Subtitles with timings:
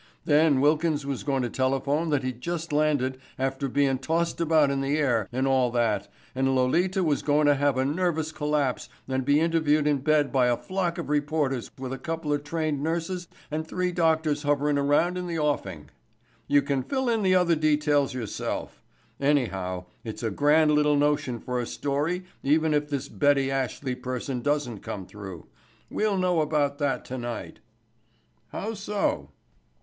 [0.25, 4.81] Then Wilkins was goin' to telephone that he'd just landed after bein' tossed about in
[4.81, 9.23] the air and all that, and Lolita was goin' to have a nervous collapse and
[9.23, 13.27] be interviewed in bed by a flock of reporters with a couple of trained nurses
[13.51, 15.91] and three doctors hoverin' around in the offing.
[16.47, 18.81] You can fill in the other details yourself.
[19.19, 24.41] Anyhow, it's a grand little notion for a story even if this Betty Ashley person
[24.41, 25.45] doesn't come through.
[25.91, 27.59] We'll know about that tonight."
[28.47, 29.29] "How so?"